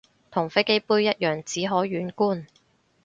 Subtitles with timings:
[0.31, 2.47] 同飛機杯一樣只可遠觀